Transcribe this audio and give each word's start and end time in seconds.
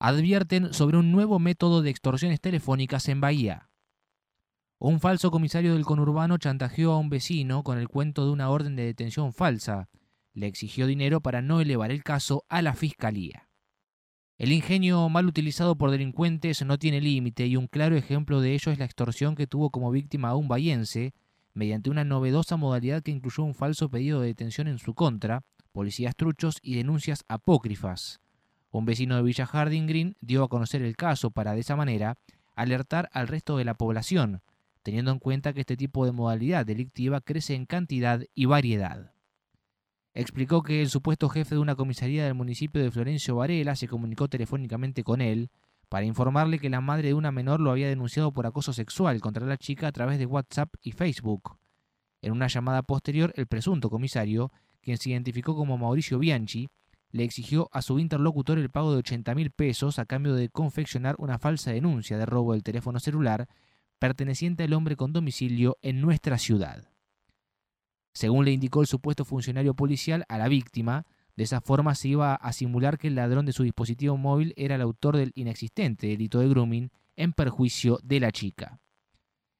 advierten 0.00 0.72
sobre 0.72 0.96
un 0.96 1.12
nuevo 1.12 1.38
método 1.38 1.82
de 1.82 1.90
extorsiones 1.90 2.40
telefónicas 2.40 3.06
en 3.08 3.20
Bahía. 3.20 3.68
Un 4.78 4.98
falso 4.98 5.30
comisario 5.30 5.74
del 5.74 5.84
conurbano 5.84 6.38
chantajeó 6.38 6.92
a 6.92 6.98
un 6.98 7.10
vecino 7.10 7.62
con 7.62 7.76
el 7.76 7.88
cuento 7.88 8.24
de 8.24 8.32
una 8.32 8.48
orden 8.48 8.76
de 8.76 8.86
detención 8.86 9.34
falsa. 9.34 9.90
Le 10.32 10.46
exigió 10.46 10.86
dinero 10.86 11.20
para 11.20 11.42
no 11.42 11.60
elevar 11.60 11.90
el 11.90 12.02
caso 12.02 12.44
a 12.48 12.62
la 12.62 12.72
fiscalía. 12.72 13.46
El 14.38 14.52
ingenio 14.52 15.06
mal 15.10 15.26
utilizado 15.26 15.76
por 15.76 15.90
delincuentes 15.90 16.64
no 16.64 16.78
tiene 16.78 17.02
límite 17.02 17.46
y 17.46 17.56
un 17.56 17.66
claro 17.66 17.94
ejemplo 17.94 18.40
de 18.40 18.54
ello 18.54 18.72
es 18.72 18.78
la 18.78 18.86
extorsión 18.86 19.34
que 19.34 19.46
tuvo 19.46 19.68
como 19.68 19.90
víctima 19.90 20.30
a 20.30 20.36
un 20.36 20.48
bahiense 20.48 21.12
mediante 21.52 21.90
una 21.90 22.04
novedosa 22.04 22.56
modalidad 22.56 23.02
que 23.02 23.10
incluyó 23.10 23.44
un 23.44 23.54
falso 23.54 23.90
pedido 23.90 24.22
de 24.22 24.28
detención 24.28 24.66
en 24.66 24.78
su 24.78 24.94
contra, 24.94 25.42
policías 25.72 26.16
truchos 26.16 26.56
y 26.62 26.76
denuncias 26.76 27.22
apócrifas. 27.28 28.18
Un 28.70 28.84
vecino 28.84 29.16
de 29.16 29.22
Villa 29.22 29.46
Harding 29.46 29.86
Green 29.86 30.16
dio 30.20 30.44
a 30.44 30.48
conocer 30.48 30.82
el 30.82 30.96
caso 30.96 31.30
para 31.30 31.54
de 31.54 31.60
esa 31.60 31.76
manera 31.76 32.18
alertar 32.54 33.08
al 33.12 33.26
resto 33.26 33.56
de 33.56 33.64
la 33.64 33.74
población, 33.74 34.42
teniendo 34.82 35.10
en 35.10 35.18
cuenta 35.18 35.52
que 35.52 35.60
este 35.60 35.76
tipo 35.76 36.06
de 36.06 36.12
modalidad 36.12 36.64
delictiva 36.64 37.20
crece 37.20 37.54
en 37.54 37.66
cantidad 37.66 38.22
y 38.34 38.44
variedad. 38.44 39.12
Explicó 40.14 40.62
que 40.62 40.82
el 40.82 40.90
supuesto 40.90 41.28
jefe 41.28 41.54
de 41.54 41.60
una 41.60 41.76
comisaría 41.76 42.24
del 42.24 42.34
municipio 42.34 42.82
de 42.82 42.90
Florencio 42.90 43.36
Varela 43.36 43.76
se 43.76 43.88
comunicó 43.88 44.28
telefónicamente 44.28 45.04
con 45.04 45.20
él 45.20 45.50
para 45.88 46.06
informarle 46.06 46.58
que 46.58 46.70
la 46.70 46.80
madre 46.80 47.08
de 47.08 47.14
una 47.14 47.32
menor 47.32 47.60
lo 47.60 47.70
había 47.70 47.88
denunciado 47.88 48.32
por 48.32 48.46
acoso 48.46 48.72
sexual 48.72 49.20
contra 49.20 49.46
la 49.46 49.56
chica 49.56 49.88
a 49.88 49.92
través 49.92 50.18
de 50.18 50.26
WhatsApp 50.26 50.72
y 50.82 50.92
Facebook. 50.92 51.58
En 52.22 52.32
una 52.32 52.46
llamada 52.46 52.82
posterior, 52.82 53.32
el 53.36 53.46
presunto 53.46 53.90
comisario, 53.90 54.52
quien 54.80 54.98
se 54.98 55.10
identificó 55.10 55.56
como 55.56 55.78
Mauricio 55.78 56.18
Bianchi, 56.18 56.68
le 57.10 57.24
exigió 57.24 57.68
a 57.72 57.82
su 57.82 57.98
interlocutor 57.98 58.58
el 58.58 58.70
pago 58.70 58.92
de 58.92 58.98
80 58.98 59.34
mil 59.34 59.50
pesos 59.50 59.98
a 59.98 60.06
cambio 60.06 60.34
de 60.34 60.48
confeccionar 60.48 61.16
una 61.18 61.38
falsa 61.38 61.72
denuncia 61.72 62.18
de 62.18 62.26
robo 62.26 62.52
del 62.52 62.62
teléfono 62.62 63.00
celular 63.00 63.48
perteneciente 63.98 64.64
al 64.64 64.72
hombre 64.72 64.96
con 64.96 65.12
domicilio 65.12 65.76
en 65.82 66.00
nuestra 66.00 66.38
ciudad. 66.38 66.90
Según 68.12 68.44
le 68.44 68.52
indicó 68.52 68.80
el 68.80 68.86
supuesto 68.86 69.24
funcionario 69.24 69.74
policial 69.74 70.24
a 70.28 70.38
la 70.38 70.48
víctima, 70.48 71.06
de 71.36 71.44
esa 71.44 71.60
forma 71.60 71.94
se 71.94 72.08
iba 72.08 72.34
a 72.34 72.52
simular 72.52 72.98
que 72.98 73.08
el 73.08 73.14
ladrón 73.14 73.46
de 73.46 73.52
su 73.52 73.62
dispositivo 73.62 74.16
móvil 74.16 74.52
era 74.56 74.74
el 74.74 74.80
autor 74.80 75.16
del 75.16 75.32
inexistente 75.34 76.08
delito 76.08 76.40
de 76.40 76.48
grooming 76.48 76.90
en 77.16 77.32
perjuicio 77.32 77.98
de 78.02 78.20
la 78.20 78.32
chica. 78.32 78.80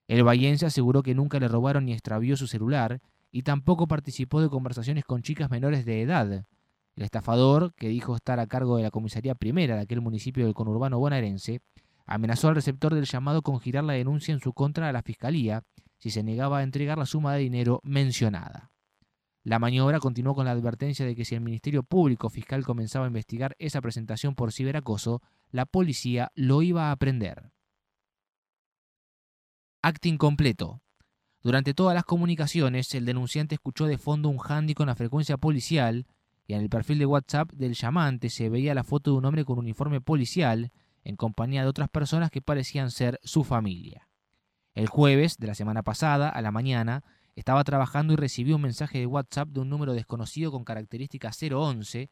El 0.09 0.25
bahiense 0.25 0.67
aseguró 0.67 1.03
que 1.03 1.15
nunca 1.15 1.39
le 1.39 1.49
robaron 1.49 1.85
ni 1.85 1.93
extravió 1.93 2.37
su 2.37 2.47
celular 2.47 3.01
y 3.31 3.43
tampoco 3.43 3.87
participó 3.87 4.41
de 4.41 4.49
conversaciones 4.49 5.05
con 5.05 5.23
chicas 5.23 5.51
menores 5.51 5.85
de 5.85 6.03
edad. 6.03 6.47
El 7.01 7.07
estafador, 7.07 7.73
que 7.77 7.89
dijo 7.89 8.15
estar 8.15 8.41
a 8.41 8.47
cargo 8.47 8.77
de 8.77 8.83
la 8.83 8.91
comisaría 8.91 9.35
primera 9.35 9.75
de 9.75 9.81
aquel 9.81 10.03
municipio 10.03 10.45
del 10.45 10.53
conurbano 10.53 10.99
bonaerense, 10.99 11.63
amenazó 12.05 12.49
al 12.49 12.57
receptor 12.57 12.95
del 12.95 13.07
llamado 13.07 13.41
con 13.41 13.59
girar 13.59 13.85
la 13.85 13.95
denuncia 13.95 14.35
en 14.35 14.41
su 14.41 14.53
contra 14.53 14.87
a 14.87 14.93
la 14.93 15.01
fiscalía 15.01 15.63
si 15.97 16.11
se 16.11 16.23
negaba 16.23 16.59
a 16.59 16.63
entregar 16.63 16.99
la 16.99 17.07
suma 17.07 17.33
de 17.33 17.41
dinero 17.41 17.81
mencionada. 17.85 18.71
La 19.45 19.59
maniobra 19.59 19.99
continuó 19.99 20.35
con 20.35 20.45
la 20.45 20.51
advertencia 20.51 21.07
de 21.07 21.17
que 21.17 21.25
si 21.25 21.35
el 21.35 21.41
Ministerio 21.41 21.85
Público 21.85 22.29
Fiscal 22.29 22.67
comenzaba 22.67 23.07
a 23.07 23.09
investigar 23.09 23.57
esa 23.59 23.81
presentación 23.81 24.35
por 24.35 24.53
ciberacoso, 24.53 25.23
la 25.53 25.65
policía 25.65 26.31
lo 26.35 26.61
iba 26.61 26.89
a 26.89 26.93
aprender. 26.93 27.51
Acting 29.81 30.19
completo. 30.19 30.83
Durante 31.43 31.73
todas 31.73 31.95
las 31.95 32.05
comunicaciones, 32.05 32.95
el 32.95 33.07
denunciante 33.07 33.55
escuchó 33.55 33.87
de 33.87 33.97
fondo 33.97 34.29
un 34.29 34.39
handy 34.47 34.75
con 34.75 34.89
la 34.89 34.97
frecuencia 34.97 35.39
policial 35.39 36.05
y 36.51 36.55
en 36.55 36.63
el 36.63 36.69
perfil 36.69 36.99
de 36.99 37.07
WhatsApp 37.07 37.53
del 37.53 37.75
llamante 37.75 38.29
se 38.29 38.49
veía 38.49 38.75
la 38.75 38.83
foto 38.83 39.13
de 39.13 39.19
un 39.19 39.25
hombre 39.25 39.45
con 39.45 39.61
uniforme 39.61 40.01
policial 40.01 40.73
en 41.05 41.15
compañía 41.15 41.63
de 41.63 41.69
otras 41.69 41.89
personas 41.89 42.33
que 42.33 42.43
parecían 42.43 42.91
ser 42.91 43.21
su 43.23 43.45
familia. 43.45 44.09
El 44.75 44.89
jueves 44.89 45.37
de 45.39 45.47
la 45.47 45.55
semana 45.55 45.85
pasada, 45.85 46.29
a 46.29 46.43
la 46.43 46.51
mañana, 46.51 47.05
estaba 47.37 47.63
trabajando 47.63 48.15
y 48.15 48.17
recibió 48.17 48.57
un 48.57 48.63
mensaje 48.63 48.99
de 48.99 49.07
WhatsApp 49.07 49.51
de 49.51 49.61
un 49.61 49.69
número 49.69 49.93
desconocido 49.93 50.51
con 50.51 50.65
característica 50.65 51.31
011 51.31 52.11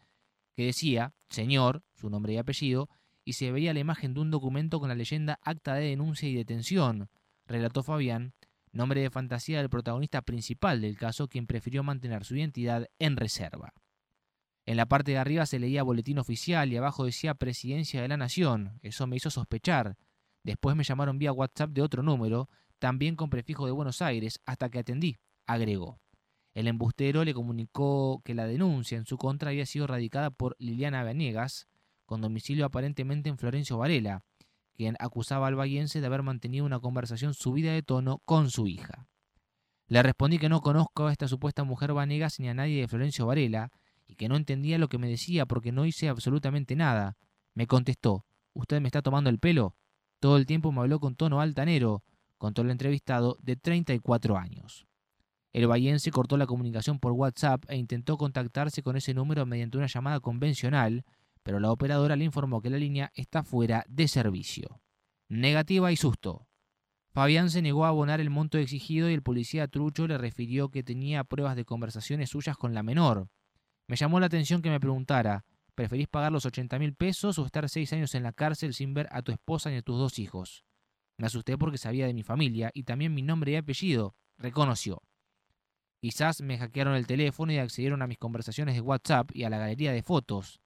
que 0.55 0.65
decía, 0.65 1.15
señor, 1.31 1.83
su 1.97 2.09
nombre 2.09 2.35
y 2.35 2.37
apellido, 2.37 2.89
y 3.25 3.33
se 3.33 3.51
veía 3.51 3.75
la 3.75 3.81
imagen 3.81 4.15
de 4.15 4.21
un 4.21 4.31
documento 4.31 4.79
con 4.79 4.89
la 4.89 4.95
leyenda 4.95 5.41
acta 5.43 5.75
de 5.75 5.87
denuncia 5.87 6.29
y 6.29 6.37
detención, 6.37 7.11
relató 7.45 7.83
Fabián, 7.83 8.35
nombre 8.71 9.01
de 9.01 9.11
fantasía 9.11 9.59
del 9.59 9.69
protagonista 9.69 10.23
principal 10.23 10.81
del 10.81 10.97
caso, 10.97 11.27
quien 11.27 11.49
prefirió 11.49 11.83
mantener 11.83 12.25
su 12.25 12.37
identidad 12.37 12.87
en 13.01 13.17
reserva. 13.17 13.73
En 14.69 14.77
la 14.77 14.85
parte 14.85 15.13
de 15.13 15.17
arriba 15.17 15.47
se 15.47 15.59
leía 15.59 15.83
boletín 15.83 16.19
oficial 16.19 16.71
y 16.71 16.77
abajo 16.77 17.07
decía 17.07 17.33
Presidencia 17.33 18.03
de 18.03 18.09
la 18.09 18.19
Nación. 18.19 18.79
Eso 18.83 19.07
me 19.07 19.17
hizo 19.17 19.31
sospechar. 19.31 19.97
Después 20.45 20.77
me 20.77 20.85
llamaron 20.85 21.19
vía 21.19 21.33
WhatsApp 21.33 21.71
de 21.71 21.81
otro 21.81 22.03
número, 22.03 22.51
también 22.79 23.17
con 23.17 23.31
prefijo 23.31 23.65
de 23.65 23.73
Buenos 23.73 24.03
Aires, 24.03 24.43
hasta 24.45 24.69
que 24.69 24.81
atendí, 24.81 25.17
agregó. 25.47 26.03
El 26.53 26.69
embustero 26.69 27.25
le 27.25 27.33
comunicó 27.33 28.21
que 28.27 28.35
la 28.35 28.47
denuncia 28.47 28.99
en 28.99 29.07
su 29.07 29.17
contra 29.17 29.49
había 29.49 29.65
sido 29.65 29.87
radicada 29.87 30.31
por 30.31 30.55
Liliana 30.59 31.03
Venegas, 31.03 31.67
con 32.05 32.21
domicilio 32.21 32.67
aparentemente 32.67 33.31
en 33.31 33.39
Florencio 33.39 33.79
Varela, 33.79 34.23
quien 34.75 34.97
acusaba 34.99 35.47
al 35.47 35.55
bahiense 35.55 36.03
de 36.03 36.07
haber 36.09 36.23
mantenido 36.23 36.67
una 36.67 36.79
conversación 36.79 37.33
subida 37.33 37.73
de 37.73 37.83
tono 37.83 38.19
con 38.27 38.51
su 38.51 38.67
hija. 38.67 39.09
Le 39.87 40.03
respondí 40.03 40.39
que 40.39 40.51
no 40.51 40.61
conozco 40.61 41.07
a 41.07 41.13
esta 41.13 41.27
supuesta 41.27 41.65
mujer 41.65 41.95
Vanegas 41.95 42.39
ni 42.39 42.51
a 42.51 42.55
nadie 42.55 42.83
de 42.83 42.89
Florencio 42.89 43.25
Varela, 43.25 43.71
y 44.09 44.17
que 44.17 44.29
no 44.29 44.37
entendía 44.37 44.79
lo 44.79 44.89
que 44.89 44.99
me 44.99 45.09
decía 45.09 45.47
porque 45.47 45.71
no 45.71 45.85
hice 45.85 46.09
absolutamente 46.09 46.75
nada. 46.75 47.17
Me 47.55 47.67
contestó, 47.67 48.25
¿usted 48.55 48.81
me 48.81 48.89
está 48.89 49.03
tomando 49.03 49.31
el 49.31 49.39
pelo? 49.39 49.77
Todo 50.19 50.37
el 50.37 50.47
tiempo 50.47 50.73
me 50.73 50.81
habló 50.81 50.99
con 50.99 51.15
tono 51.15 51.41
altanero, 51.41 52.03
contó 52.39 52.63
el 52.63 52.71
entrevistado 52.71 53.37
de 53.41 53.57
34 53.57 54.37
años. 54.37 54.87
El 55.53 55.67
bahiense 55.67 56.11
cortó 56.11 56.37
la 56.37 56.47
comunicación 56.47 56.99
por 56.99 57.13
WhatsApp 57.13 57.65
e 57.69 57.77
intentó 57.77 58.17
contactarse 58.17 58.83
con 58.83 58.97
ese 58.97 59.15
número 59.15 59.47
mediante 59.47 59.79
una 59.79 59.87
llamada 59.87 60.21
convencional, 60.21 61.05
pero 61.43 61.61
la 61.61 61.71
operadora 61.71 62.17
le 62.17 62.25
informó 62.25 62.61
que 62.61 62.71
la 62.71 62.79
línea 62.79 63.11
está 63.15 63.43
fuera 63.43 63.85
de 63.89 64.09
servicio. 64.09 64.81
Negativa 65.29 65.93
y 65.93 65.97
susto. 65.97 66.47
Fabián 67.11 67.51
se 67.51 67.63
negó 67.63 67.85
a 67.85 67.89
abonar 67.89 68.21
el 68.21 68.31
monto 68.31 68.59
exigido 68.59 69.11
y 69.11 69.15
el 69.15 69.23
policía 69.23 69.67
trucho 69.67 70.07
le 70.07 70.19
refirió 70.19 70.69
que 70.69 70.83
tenía 70.83 71.25
pruebas 71.25 71.57
de 71.57 71.65
conversaciones 71.65 72.31
suyas 72.31 72.57
con 72.57 72.75
la 72.75 72.83
menor. 72.83 73.29
Me 73.89 73.97
llamó 73.97 74.21
la 74.21 74.27
atención 74.27 74.61
que 74.61 74.69
me 74.69 74.79
preguntara, 74.79 75.47
¿preferís 75.75 76.09
pagar 76.09 76.31
los 76.31 76.45
80 76.45 76.79
mil 76.79 76.95
pesos 76.95 77.39
o 77.39 77.47
estar 77.47 77.67
seis 77.71 77.91
años 77.95 78.15
en 78.15 78.23
la 78.23 78.33
cárcel 78.33 78.75
sin 78.75 78.93
ver 78.93 79.09
a 79.11 79.23
tu 79.23 79.33
esposa 79.33 79.71
ni 79.71 79.77
a 79.77 79.83
tus 79.83 79.99
dos 79.99 80.19
hijos? 80.19 80.63
Me 81.17 81.27
asusté 81.27 81.57
porque 81.57 81.79
sabía 81.79 82.07
de 82.07 82.13
mi 82.13 82.23
familia 82.23 82.71
y 82.75 82.85
también 82.85 83.15
mi 83.15 83.23
nombre 83.23 83.53
y 83.53 83.57
apellido, 83.57 84.15
reconoció. 84.37 85.03
Quizás 86.01 86.43
me 86.43 86.59
hackearon 86.59 86.95
el 86.95 87.07
teléfono 87.07 87.51
y 87.51 87.59
accedieron 87.59 88.03
a 88.03 88.07
mis 88.07 88.19
conversaciones 88.19 88.75
de 88.75 88.83
WhatsApp 88.83 89.31
y 89.33 89.45
a 89.45 89.51
la 89.51 89.59
galería 89.59 89.91
de 89.91 90.03
fotos. 90.03 90.61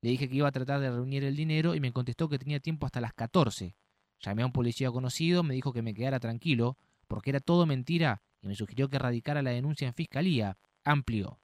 Le 0.00 0.10
dije 0.10 0.28
que 0.28 0.36
iba 0.36 0.48
a 0.48 0.52
tratar 0.52 0.80
de 0.80 0.90
reunir 0.90 1.24
el 1.24 1.34
dinero 1.34 1.74
y 1.74 1.80
me 1.80 1.92
contestó 1.92 2.28
que 2.28 2.38
tenía 2.38 2.60
tiempo 2.60 2.86
hasta 2.86 3.00
las 3.00 3.12
14. 3.12 3.76
Llamé 4.20 4.42
a 4.42 4.46
un 4.46 4.52
policía 4.52 4.90
conocido, 4.92 5.42
me 5.42 5.54
dijo 5.54 5.72
que 5.72 5.82
me 5.82 5.94
quedara 5.94 6.20
tranquilo, 6.20 6.78
porque 7.08 7.30
era 7.30 7.40
todo 7.40 7.66
mentira, 7.66 8.22
y 8.40 8.46
me 8.46 8.54
sugirió 8.54 8.88
que 8.88 9.00
radicara 9.00 9.42
la 9.42 9.50
denuncia 9.50 9.88
en 9.88 9.94
fiscalía. 9.94 10.56
Amplió. 10.84 11.41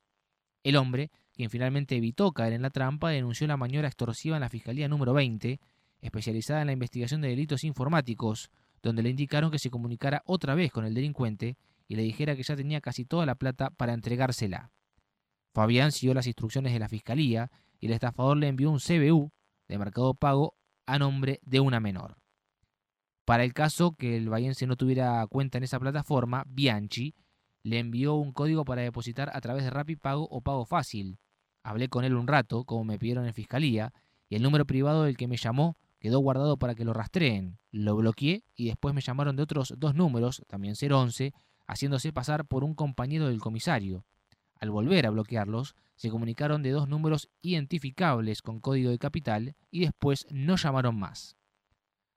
El 0.62 0.76
hombre, 0.76 1.10
quien 1.32 1.50
finalmente 1.50 1.96
evitó 1.96 2.32
caer 2.32 2.52
en 2.52 2.62
la 2.62 2.70
trampa, 2.70 3.10
denunció 3.10 3.46
la 3.46 3.56
maniobra 3.56 3.88
extorsiva 3.88 4.36
en 4.36 4.40
la 4.40 4.48
Fiscalía 4.48 4.88
número 4.88 5.12
20, 5.12 5.60
especializada 6.00 6.60
en 6.60 6.66
la 6.66 6.72
investigación 6.72 7.20
de 7.20 7.28
delitos 7.28 7.64
informáticos, 7.64 8.50
donde 8.82 9.02
le 9.02 9.10
indicaron 9.10 9.50
que 9.50 9.58
se 9.58 9.70
comunicara 9.70 10.22
otra 10.26 10.54
vez 10.54 10.70
con 10.72 10.84
el 10.84 10.94
delincuente 10.94 11.56
y 11.86 11.96
le 11.96 12.02
dijera 12.02 12.36
que 12.36 12.42
ya 12.42 12.56
tenía 12.56 12.80
casi 12.80 13.04
toda 13.04 13.26
la 13.26 13.34
plata 13.34 13.70
para 13.70 13.94
entregársela. 13.94 14.70
Fabián 15.54 15.90
siguió 15.90 16.14
las 16.14 16.26
instrucciones 16.26 16.72
de 16.72 16.78
la 16.78 16.88
Fiscalía 16.88 17.50
y 17.80 17.86
el 17.86 17.92
estafador 17.92 18.36
le 18.36 18.48
envió 18.48 18.70
un 18.70 18.78
CBU 18.78 19.32
de 19.68 19.78
mercado 19.78 20.14
pago 20.14 20.54
a 20.86 20.98
nombre 20.98 21.40
de 21.42 21.60
una 21.60 21.80
menor. 21.80 22.16
Para 23.24 23.44
el 23.44 23.52
caso 23.52 23.92
que 23.92 24.16
el 24.16 24.28
bahiense 24.28 24.66
no 24.66 24.76
tuviera 24.76 25.26
cuenta 25.26 25.58
en 25.58 25.64
esa 25.64 25.78
plataforma, 25.78 26.44
Bianchi 26.46 27.14
le 27.62 27.78
envió 27.78 28.14
un 28.14 28.32
código 28.32 28.64
para 28.64 28.82
depositar 28.82 29.30
a 29.34 29.40
través 29.40 29.64
de 29.64 29.96
Pago 29.96 30.28
o 30.30 30.40
Pago 30.40 30.64
Fácil. 30.64 31.18
Hablé 31.62 31.88
con 31.88 32.04
él 32.04 32.14
un 32.14 32.26
rato, 32.26 32.64
como 32.64 32.84
me 32.84 32.98
pidieron 32.98 33.26
en 33.26 33.34
fiscalía, 33.34 33.92
y 34.28 34.36
el 34.36 34.42
número 34.42 34.66
privado 34.66 35.04
del 35.04 35.16
que 35.16 35.28
me 35.28 35.36
llamó 35.36 35.76
quedó 35.98 36.20
guardado 36.20 36.56
para 36.56 36.74
que 36.74 36.84
lo 36.84 36.92
rastreen. 36.92 37.58
Lo 37.70 37.96
bloqueé 37.96 38.44
y 38.54 38.66
después 38.66 38.94
me 38.94 39.00
llamaron 39.00 39.36
de 39.36 39.42
otros 39.42 39.74
dos 39.76 39.94
números, 39.94 40.42
también 40.46 40.74
011, 40.74 41.34
haciéndose 41.66 42.12
pasar 42.12 42.46
por 42.46 42.64
un 42.64 42.74
compañero 42.74 43.28
del 43.28 43.40
comisario. 43.40 44.04
Al 44.60 44.70
volver 44.70 45.06
a 45.06 45.10
bloquearlos, 45.10 45.74
se 45.96 46.10
comunicaron 46.10 46.62
de 46.62 46.70
dos 46.70 46.88
números 46.88 47.28
identificables 47.42 48.42
con 48.42 48.60
código 48.60 48.90
de 48.90 48.98
capital 48.98 49.56
y 49.70 49.80
después 49.80 50.26
no 50.30 50.56
llamaron 50.56 50.98
más. 50.98 51.36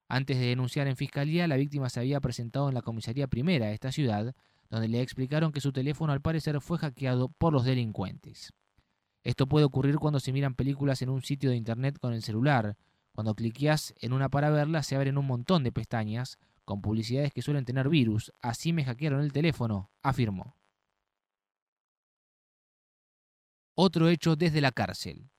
Antes 0.08 0.40
de 0.40 0.48
denunciar 0.48 0.88
en 0.88 0.98
fiscalía, 0.98 1.48
la 1.48 1.56
víctima 1.56 1.90
se 1.90 2.00
había 2.00 2.20
presentado 2.20 2.68
en 2.68 2.76
la 2.76 2.82
comisaría 2.82 3.28
primera 3.28 3.68
de 3.68 3.74
esta 3.74 3.92
ciudad, 3.92 4.36
donde 4.71 4.88
le 4.88 5.01
explicaron 5.01 5.51
que 5.51 5.59
su 5.59 5.73
teléfono 5.73 6.13
al 6.13 6.21
parecer 6.21 6.59
fue 6.62 6.77
hackeado 6.77 7.27
por 7.27 7.51
los 7.51 7.65
delincuentes. 7.65 8.53
Esto 9.21 9.45
puede 9.45 9.65
ocurrir 9.65 9.97
cuando 9.97 10.21
se 10.21 10.31
miran 10.31 10.56
películas 10.56 11.01
en 11.01 11.09
un 11.09 11.21
sitio 11.21 11.50
de 11.50 11.57
internet 11.57 12.00
con 12.00 12.13
el 12.13 12.23
celular, 12.23 12.77
Cuando 13.13 13.35
cliqueas 13.35 13.94
en 14.00 14.13
una 14.13 14.29
para 14.29 14.50
verla, 14.50 14.83
se 14.83 14.95
abren 14.95 15.18
un 15.18 15.27
montón 15.27 15.65
de 15.65 15.73
pestañas 15.73 16.39
con 16.63 16.81
publicidades 16.81 17.33
que 17.33 17.41
suelen 17.41 17.65
tener 17.65 17.89
virus. 17.89 18.31
Así 18.39 18.71
me 18.71 18.85
hackearon 18.85 19.19
el 19.19 19.33
teléfono, 19.33 19.91
afirmó. 20.01 20.56
Otro 23.75 24.07
hecho 24.07 24.38
desde 24.38 24.62
la 24.62 24.71
cárcel. 24.71 25.29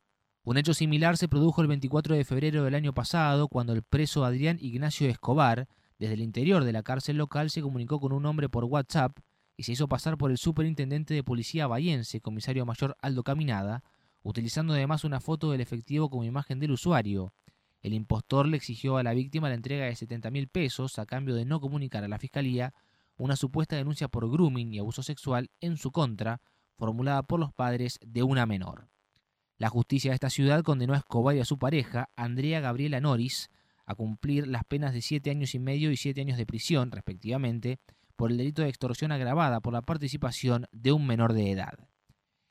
Un 0.45 0.59
hecho 0.59 0.75
similar 0.75 1.17
se 1.17 1.29
produjo 1.29 1.63
el 1.63 1.69
24 1.69 2.15
de 2.15 2.27
febrero 2.27 2.65
del 2.65 2.75
año 2.75 2.93
pasado, 2.93 3.49
cuando 3.49 3.73
el 3.73 3.83
preso 3.83 4.27
Adrián 4.27 4.59
Ignacio 4.61 5.09
Escobar, 5.09 5.67
desde 6.03 6.15
el 6.15 6.23
interior 6.23 6.65
de 6.65 6.73
la 6.73 6.83
cárcel 6.83 7.17
local, 7.17 7.49
se 7.49 7.63
comunicó 7.63 8.01
con 8.01 8.13
un 8.13 8.27
hombre 8.27 8.49
por 8.49 8.65
WhatsApp 8.65 9.17
y 9.57 9.63
se 9.63 9.71
hizo 9.71 9.87
pasar 9.87 10.19
por 10.19 10.33
el 10.33 10.37
superintendente 10.37 11.15
de 11.15 11.23
policía 11.23 11.69
bahiense, 11.69 12.21
comisario 12.21 12.67
mayor 12.67 12.97
Aldo 13.01 13.23
Caminada, 13.23 13.85
utilizando 14.25 14.73
además 14.73 15.05
una 15.05 15.21
foto 15.21 15.53
del 15.53 15.61
efectivo 15.61 16.11
como 16.11 16.25
imagen 16.25 16.59
del 16.59 16.73
usuario. 16.73 17.33
El 17.83 17.95
impostor 17.95 18.49
le 18.49 18.57
exigió 18.57 18.97
a 18.97 19.05
la 19.05 19.15
víctima 19.15 19.49
la 19.49 19.55
entrega 19.55 19.85
de 19.85 19.95
70 19.95 20.33
mil 20.33 20.49
pesos 20.49 20.99
a 20.99 21.07
cambio 21.07 21.37
de 21.37 21.45
no 21.45 21.61
comunicar 21.61 22.03
a 22.03 22.09
la 22.09 22.19
fiscalía 22.19 22.75
una 23.17 23.37
supuesta 23.37 23.77
denuncia 23.77 24.09
por 24.09 24.29
grooming 24.29 24.75
y 24.75 24.81
abuso 24.81 25.05
sexual 25.05 25.53
en 25.61 25.77
su 25.77 25.93
contra, 25.93 26.41
formulada 26.75 27.23
por 27.23 27.39
los 27.39 27.53
padres 27.53 28.01
de 28.05 28.25
una 28.25 28.45
menor. 28.45 28.89
La 29.57 29.69
justicia 29.69 30.11
de 30.11 30.17
esta 30.17 30.31
ciudad 30.31 30.65
condenó 30.65 30.95
a 30.95 30.97
Escobar 30.97 31.37
y 31.37 31.39
a 31.39 31.45
su 31.45 31.61
pareja, 31.61 32.11
Andrea 32.17 32.59
Gabriela 32.59 33.01
Noris, 33.01 33.51
a 33.93 33.95
cumplir 33.95 34.47
las 34.47 34.65
penas 34.65 34.93
de 34.93 35.03
siete 35.03 35.31
años 35.31 35.55
y 35.55 35.59
medio 35.59 35.91
y 35.91 35.97
siete 35.97 36.21
años 36.21 36.39
de 36.39 36.47
prisión, 36.47 36.91
respectivamente, 36.91 37.79
por 38.17 38.31
el 38.31 38.37
delito 38.37 38.63
de 38.63 38.69
extorsión 38.69 39.13
agravada 39.13 39.61
por 39.61 39.73
la 39.73 39.83
participación 39.83 40.67
de 40.73 40.93
un 40.93 41.07
menor 41.07 41.33
de 41.33 41.51
edad. 41.51 41.79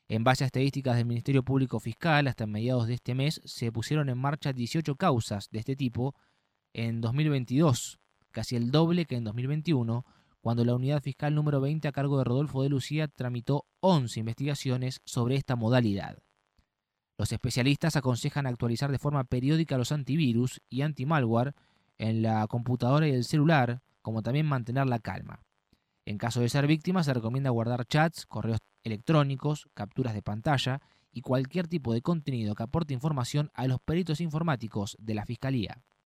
En 0.08 0.24
base 0.24 0.44
a 0.44 0.46
estadísticas 0.46 0.96
del 0.96 1.06
Ministerio 1.06 1.42
Público 1.42 1.80
Fiscal, 1.80 2.26
hasta 2.26 2.46
mediados 2.46 2.86
de 2.86 2.94
este 2.94 3.14
mes 3.14 3.40
se 3.44 3.72
pusieron 3.72 4.08
en 4.08 4.18
marcha 4.18 4.52
18 4.52 4.96
causas 4.96 5.48
de 5.50 5.60
este 5.60 5.76
tipo 5.76 6.14
en 6.74 7.00
2022, 7.00 7.98
casi 8.30 8.56
el 8.56 8.70
doble 8.70 9.06
que 9.06 9.16
en 9.16 9.24
2021, 9.24 10.04
cuando 10.40 10.64
la 10.64 10.74
unidad 10.74 11.02
fiscal 11.02 11.34
número 11.34 11.60
20 11.60 11.88
a 11.88 11.92
cargo 11.92 12.18
de 12.18 12.24
Rodolfo 12.24 12.62
de 12.62 12.68
Lucía 12.68 13.08
tramitó 13.08 13.66
11 13.80 14.20
investigaciones 14.20 15.00
sobre 15.04 15.36
esta 15.36 15.56
modalidad. 15.56 16.18
Los 17.18 17.32
especialistas 17.32 17.96
aconsejan 17.96 18.46
actualizar 18.46 18.90
de 18.90 18.98
forma 18.98 19.24
periódica 19.24 19.78
los 19.78 19.92
antivirus 19.92 20.60
y 20.68 20.82
antimalware 20.82 21.54
en 21.98 22.22
la 22.22 22.46
computadora 22.46 23.06
y 23.06 23.12
el 23.12 23.24
celular, 23.24 23.82
como 24.00 24.22
también 24.22 24.46
mantener 24.46 24.86
la 24.86 24.98
calma. 24.98 25.40
En 26.04 26.18
caso 26.18 26.40
de 26.40 26.48
ser 26.48 26.66
víctima, 26.66 27.04
se 27.04 27.14
recomienda 27.14 27.50
guardar 27.50 27.86
chats, 27.86 28.26
correos 28.26 28.58
electrónicos, 28.82 29.68
capturas 29.74 30.14
de 30.14 30.22
pantalla 30.22 30.80
y 31.12 31.20
cualquier 31.20 31.68
tipo 31.68 31.92
de 31.92 32.02
contenido 32.02 32.54
que 32.54 32.62
aporte 32.64 32.94
información 32.94 33.50
a 33.54 33.66
los 33.66 33.80
peritos 33.80 34.20
informáticos 34.20 34.96
de 34.98 35.14
la 35.14 35.26
Fiscalía. 35.26 35.82